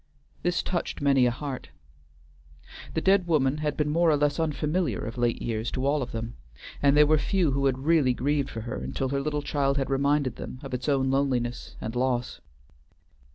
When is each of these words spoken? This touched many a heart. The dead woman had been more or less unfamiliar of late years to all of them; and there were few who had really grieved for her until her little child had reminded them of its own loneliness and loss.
This 0.41 0.63
touched 0.63 0.99
many 0.99 1.27
a 1.27 1.29
heart. 1.29 1.69
The 2.95 3.01
dead 3.01 3.27
woman 3.27 3.57
had 3.57 3.77
been 3.77 3.91
more 3.91 4.09
or 4.09 4.17
less 4.17 4.39
unfamiliar 4.39 5.01
of 5.05 5.15
late 5.15 5.43
years 5.43 5.69
to 5.73 5.85
all 5.85 6.01
of 6.01 6.11
them; 6.11 6.37
and 6.81 6.97
there 6.97 7.05
were 7.05 7.19
few 7.19 7.51
who 7.51 7.67
had 7.67 7.77
really 7.85 8.15
grieved 8.15 8.49
for 8.49 8.61
her 8.61 8.77
until 8.77 9.09
her 9.09 9.21
little 9.21 9.43
child 9.43 9.77
had 9.77 9.91
reminded 9.91 10.37
them 10.37 10.59
of 10.63 10.73
its 10.73 10.89
own 10.89 11.11
loneliness 11.11 11.75
and 11.79 11.95
loss. 11.95 12.41